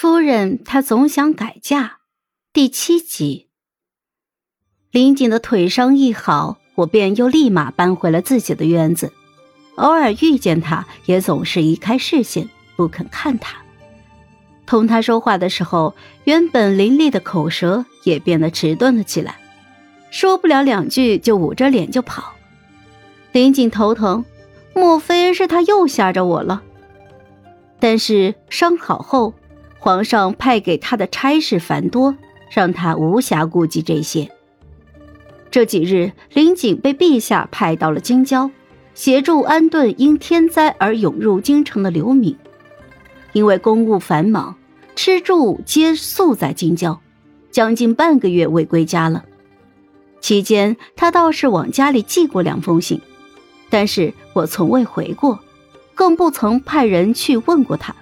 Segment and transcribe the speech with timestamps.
[0.00, 1.98] 夫人，她总想改嫁。
[2.54, 3.50] 第七集，
[4.90, 9.12] 林锦的腿伤一好，我便又立马搬回了自己的院子。
[9.74, 13.58] 偶尔遇见他，也总是移开视线，不肯看他。
[14.64, 15.94] 同他说话的时候，
[16.24, 19.38] 原本伶俐的口舌也变得迟钝了起来，
[20.10, 22.32] 说不了两句就捂着脸就跑。
[23.32, 24.24] 林锦头疼，
[24.74, 26.62] 莫非是他又吓着我了？
[27.78, 29.34] 但是伤好后，
[29.80, 32.14] 皇上派给他的差事繁多，
[32.50, 34.30] 让他无暇顾及这些。
[35.50, 38.50] 这几日，林景被陛下派到了京郊。
[38.92, 42.36] 协助安顿因天灾而涌入京城的流民，
[43.32, 44.56] 因为公务繁忙，
[44.94, 47.00] 吃住皆宿在京郊，
[47.50, 49.24] 将近半个月未归家了。
[50.20, 53.00] 期间，他倒是往家里寄过两封信，
[53.70, 55.38] 但是我从未回过，
[55.94, 57.94] 更不曾派人去问过他。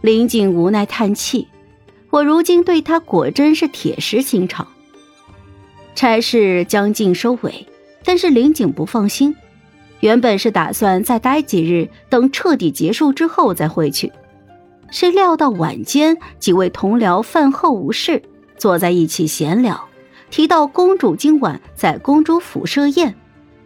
[0.00, 1.48] 林景无奈叹气
[2.10, 4.68] ：“我如今对他果真是铁石心肠。”
[5.94, 7.66] 差事将近收尾，
[8.04, 9.34] 但是林景不放心。
[10.00, 14.12] 原本是打算再待几日，等彻底结束之后再回去，
[14.92, 18.22] 谁料到晚间几位同僚饭后无事，
[18.56, 19.88] 坐在一起闲聊，
[20.30, 23.12] 提到公主今晚在公主府设宴，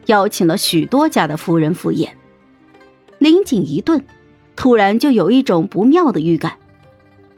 [0.06, 2.16] 邀请了许多家的夫人赴宴。
[3.18, 4.02] 林景一顿，
[4.56, 6.54] 突然就有一种不妙的预感。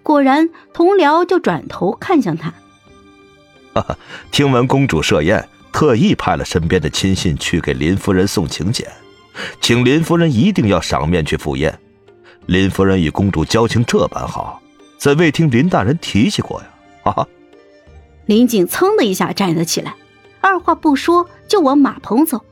[0.03, 2.53] 果然，同僚就转头看向他，
[3.73, 3.99] 哈哈，
[4.31, 5.49] 听闻公主设宴。
[5.73, 8.89] 特意派了身边的亲信去给林夫人送请柬，
[9.61, 11.77] 请林夫人一定要赏面去赴宴。
[12.47, 14.63] 林夫人与公主交情这般好，
[14.99, 16.67] 怎未听林大人提起过呀？
[17.03, 17.29] 哈哈！
[18.27, 19.97] 林景噌的一下站了起来，
[20.41, 22.45] 二话不说就往马棚走。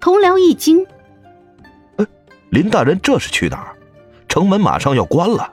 [0.00, 0.86] 同僚一惊
[1.98, 2.06] ：“哎，
[2.48, 3.76] 林大人这是去哪儿？
[4.34, 5.52] 城门马上要关了。”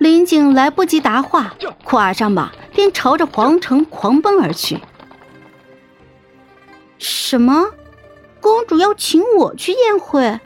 [0.00, 1.54] 林景来不及答话，
[1.84, 4.78] 跨上马便朝着皇城狂奔而去。
[6.96, 7.66] 什么？
[8.40, 10.40] 公主要请我去宴会？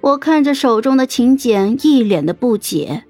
[0.00, 3.04] 我看着手中的请柬，一脸的不解。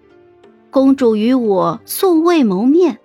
[0.70, 2.98] 公主与我素未谋面，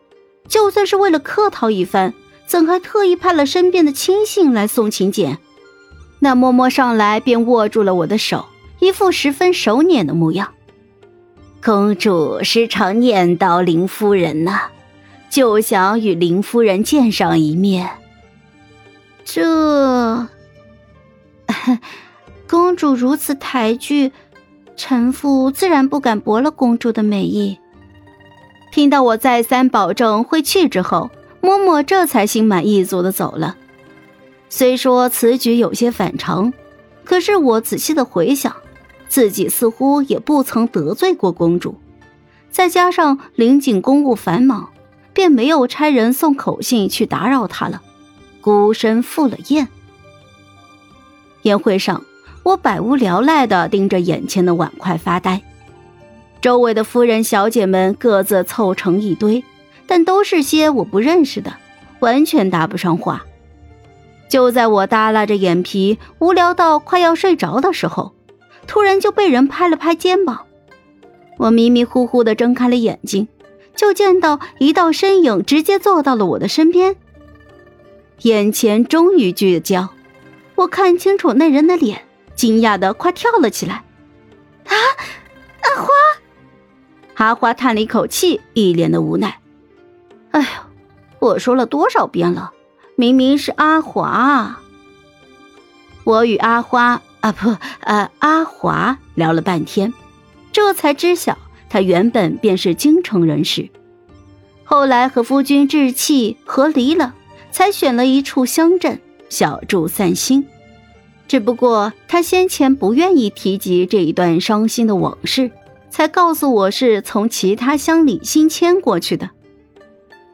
[0.49, 2.13] 就算是为了客套一番，
[2.45, 5.37] 怎还特意派了身边的亲信来送请柬？
[6.19, 8.45] 那嬷嬷上来便握住了我的手，
[8.83, 10.53] 一副十分熟稔的模样。
[11.63, 14.59] 公主时常念叨林夫人呢，
[15.29, 17.89] 就想与林夫人见上一面。
[19.23, 20.27] 这
[22.45, 24.11] 公主如此抬举，
[24.75, 27.57] 臣妇自然不敢驳了公主的美意。
[28.73, 31.09] 听到我再三保证会去之后，
[31.41, 33.55] 嬷嬷这才心满意足的走了。
[34.49, 36.51] 虽说此举有些反常，
[37.05, 38.53] 可是我仔细的回想，
[39.13, 41.75] 自己似乎也不曾得罪过公主。
[42.49, 44.69] 再加上林景公务繁忙，
[45.13, 47.83] 便没有差人送口信去打扰她了。
[48.41, 49.67] 孤身赴了宴。
[51.43, 52.03] 宴会上，
[52.41, 55.43] 我百无聊赖的盯着眼前的碗筷发呆。
[56.41, 59.43] 周围的夫人小姐们各自凑成一堆，
[59.85, 61.53] 但都是些我不认识的，
[61.99, 63.23] 完全搭不上话。
[64.27, 68.15] 就在我耷拉着眼皮，无聊到快要睡着的时候，
[68.67, 70.45] 突然就被人拍了拍肩膀。
[71.37, 73.27] 我迷迷糊糊的睁开了眼睛，
[73.75, 76.95] 就见到一道身影直接坐到了我的身边。
[78.21, 79.89] 眼前终于聚焦，
[80.55, 83.83] 我看清楚那人的脸，惊讶的快跳了起来。
[84.65, 84.73] 啊，
[85.61, 85.89] 阿花！
[87.15, 89.39] 阿花叹了一口气，一脸的无奈。
[90.31, 90.47] 哎呦，
[91.19, 92.53] 我说了多少遍了，
[92.95, 94.59] 明明是阿华。
[96.05, 99.93] 我与阿花啊不呃阿华聊了半天，
[100.51, 101.37] 这才知晓
[101.69, 103.69] 他原本便是京城人士，
[104.65, 107.15] 后来和夫君置气和离了。
[107.49, 110.47] 才选了一处乡镇小住散心，
[111.27, 115.51] 只不过他先前不愿意提及这一段伤心的往事，
[115.91, 119.29] 才告诉我是从其他乡里新迁过去的。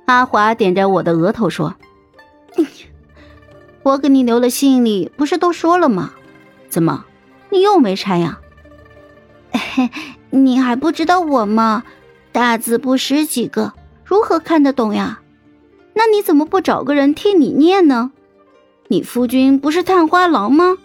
[0.06, 1.76] 阿华点着我的额头说
[3.84, 6.14] ：“我给你留了信里不是都说了吗？
[6.70, 7.06] 怎么，
[7.50, 8.40] 你又没拆呀？
[10.30, 11.84] 你还不知道我吗？
[12.32, 13.74] 大字不识几个，
[14.06, 15.22] 如何看得懂呀？”
[15.94, 18.12] 那你怎么不找个人替你念呢？
[18.88, 20.78] 你夫君不是探花郎吗？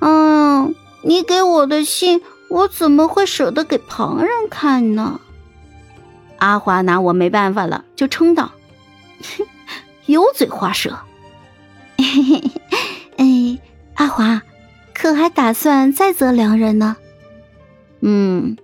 [0.00, 5.20] 嗯，你给我的信，我怎么会舍得给旁人看呢？
[6.38, 8.52] 阿华拿我没办法了，就称道
[10.06, 10.96] ：“油嘴滑舌。”
[11.98, 12.42] 嘿嘿
[13.16, 13.58] 哎，
[13.94, 14.40] 阿华，
[15.00, 16.94] 可还打算再择良人呢？
[18.02, 18.58] 嗯，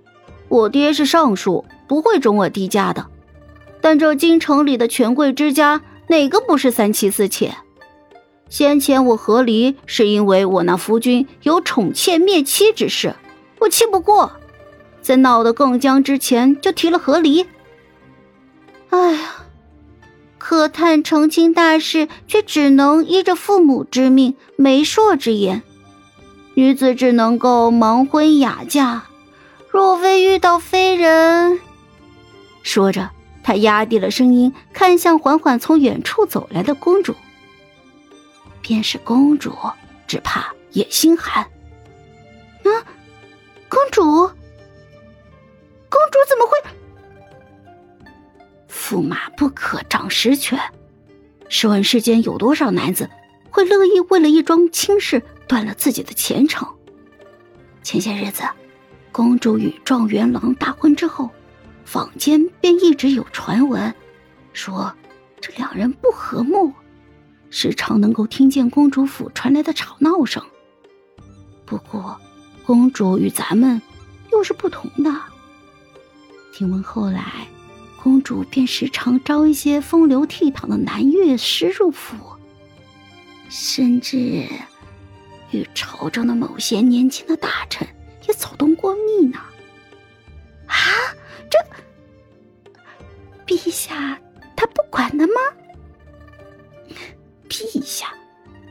[0.49, 3.07] 我爹是尚书，不会准我低价的。
[3.81, 7.57] 但这京城里的权贵之家，哪个不是三妻四妾？
[8.51, 13.17] 先前我和离，是因为我那夫君有宠妾灭妻之事，
[13.61, 14.31] 我气不过，
[15.01, 17.47] 在闹得更僵之前就提了和离。
[18.91, 19.21] 哎呀，
[20.37, 25.63] 可叹成亲大事，却只能依着父母之命、媒妁之言，
[26.57, 29.05] 女子只能够盲婚哑嫁。
[29.71, 31.61] 若非遇到非人，
[32.63, 33.11] 说着，
[33.43, 37.15] 他压低了声音，看向缓缓从远处走来的公主。
[38.63, 39.53] 便是公主，
[40.07, 41.45] 只怕也心寒。
[41.45, 42.71] 啊，
[43.69, 46.57] 公主，公主怎么会？
[48.73, 50.59] 驸马不可掌实权。
[51.51, 53.11] 试问世间有多少男子
[53.51, 56.69] 会乐意为了一桩亲事断了自己的前程？
[57.83, 58.43] 前些日子，
[59.13, 61.31] 公主与状元郎大婚之后，
[61.85, 63.95] 坊间便一直有传闻，
[64.53, 64.93] 说
[65.41, 66.73] 这两人不和睦。
[67.49, 70.43] 时常能够听见公主府传来的吵闹声。
[71.65, 72.21] 不过，
[72.67, 73.81] 公主与咱们
[74.33, 75.15] 又是不同的。
[76.53, 77.47] 听闻后来，
[78.03, 82.17] 公主便时常招一些风流倜傥的男乐师入府，
[83.49, 84.45] 甚至
[85.51, 87.87] 与朝中的某些年轻的大臣
[88.27, 89.39] 也走动过密呢。
[90.67, 90.75] 啊，
[91.49, 91.59] 这
[93.47, 94.21] 陛下
[94.57, 95.35] 他不管的吗？
[97.49, 98.13] 陛下，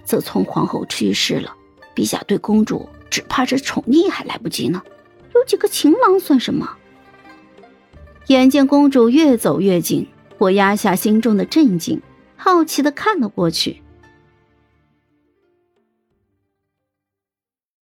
[0.04, 1.56] 自从皇后去世了，
[1.96, 4.84] 陛下对公主只怕是宠溺还来不及呢。
[5.34, 6.78] 有几个情郎算什么？
[8.28, 10.08] 眼见公主越走越近，
[10.38, 12.02] 我压下心中的震惊，
[12.36, 13.82] 好奇的看了过去。